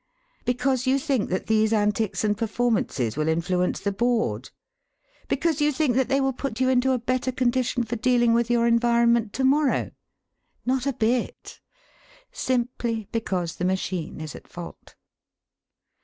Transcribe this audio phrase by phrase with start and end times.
[0.45, 4.49] Because you think that these antics and performances will influence the Board?
[5.27, 8.49] Because you think that they will put you into a better condition for dealing with
[8.49, 9.91] your environment to morrow?
[10.65, 11.59] Not a bit.
[12.31, 14.95] Simply because the machine is at fault.